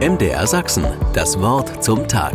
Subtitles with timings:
[0.00, 2.34] MDR Sachsen, das Wort zum Tag.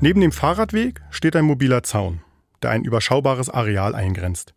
[0.00, 2.22] Neben dem Fahrradweg steht ein mobiler Zaun,
[2.60, 4.52] der ein überschaubares Areal eingrenzt.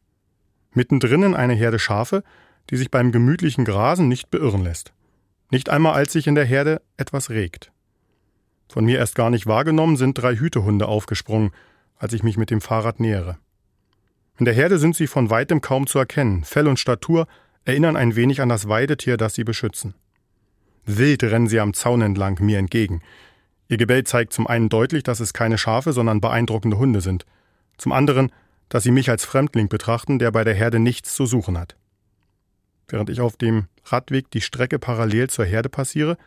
[0.72, 2.24] Mittendrin eine Herde Schafe,
[2.72, 4.92] die sich beim gemütlichen Grasen nicht beirren lässt.
[5.52, 7.72] Nicht einmal als sich in der Herde etwas regt.
[8.68, 11.52] Von mir erst gar nicht wahrgenommen sind drei Hütehunde aufgesprungen,
[11.96, 13.38] als ich mich mit dem Fahrrad nähere.
[14.40, 16.44] In der Herde sind sie von weitem kaum zu erkennen.
[16.44, 17.28] Fell und Statur
[17.66, 19.94] erinnern ein wenig an das Weidetier, das sie beschützen.
[20.86, 23.02] Wild rennen sie am Zaun entlang mir entgegen.
[23.68, 27.26] Ihr Gebell zeigt zum einen deutlich, dass es keine Schafe, sondern beeindruckende Hunde sind.
[27.78, 28.32] Zum anderen,
[28.70, 31.76] dass sie mich als Fremdling betrachten, der bei der Herde nichts zu suchen hat.
[32.88, 36.18] Während ich auf dem Radweg die Strecke parallel zur Herde passiere,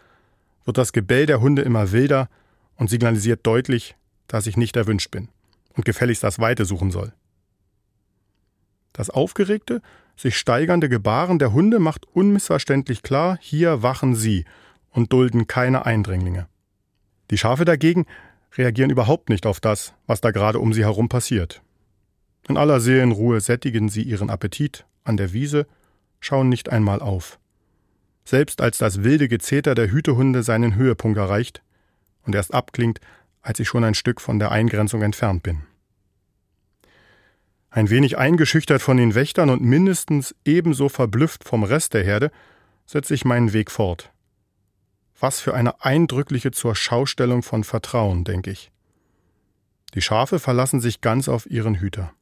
[0.65, 2.29] wird das Gebell der Hunde immer wilder
[2.77, 3.95] und signalisiert deutlich,
[4.27, 5.29] dass ich nicht erwünscht bin
[5.75, 7.13] und gefälligst das Weite suchen soll.
[8.93, 9.83] Das aufgeregte,
[10.17, 14.45] sich steigernde Gebaren der Hunde macht unmissverständlich klar, hier wachen sie
[14.91, 16.49] und dulden keine Eindringlinge.
[17.31, 18.07] Die Schafe dagegen
[18.57, 21.63] reagieren überhaupt nicht auf das, was da gerade um sie herum passiert.
[22.49, 25.67] In aller Seelenruhe sättigen sie ihren Appetit an der Wiese,
[26.21, 27.39] schauen nicht einmal auf.
[28.25, 31.63] Selbst als das wilde Gezeter der Hütehunde seinen Höhepunkt erreicht
[32.23, 33.01] und erst abklingt,
[33.43, 35.63] als ich schon ein Stück von der Eingrenzung entfernt bin.
[37.77, 42.31] Ein wenig eingeschüchtert von den Wächtern und mindestens ebenso verblüfft vom Rest der Herde,
[42.87, 44.11] setze ich meinen Weg fort.
[45.21, 48.73] Was für eine eindrückliche Zurschaustellung von Vertrauen, denke ich.
[49.93, 52.15] Die Schafe verlassen sich ganz auf ihren Hüter.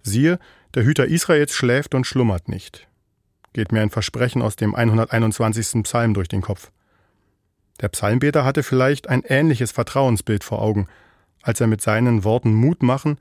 [0.00, 0.38] Siehe,
[0.72, 2.88] der Hüter Israels schläft und schlummert nicht.
[3.52, 5.82] Geht mir ein Versprechen aus dem 121.
[5.82, 6.70] Psalm durch den Kopf.
[7.82, 10.88] Der Psalmbeter hatte vielleicht ein ähnliches Vertrauensbild vor Augen,
[11.42, 13.20] als er mit seinen Worten Mut machen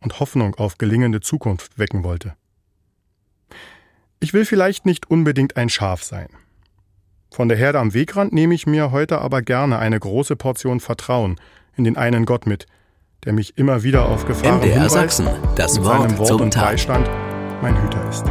[0.00, 2.34] und Hoffnung auf gelingende Zukunft wecken wollte.
[4.20, 6.28] Ich will vielleicht nicht unbedingt ein Schaf sein.
[7.30, 11.38] Von der Herde am Wegrand nehme ich mir heute aber gerne eine große Portion Vertrauen
[11.76, 12.66] in den einen Gott mit,
[13.24, 16.70] der mich immer wieder auf Gefahren MDR Sachsen, das mit Wort seinem Wort und Tag.
[16.70, 17.08] Beistand
[17.62, 18.24] mein Hüter ist.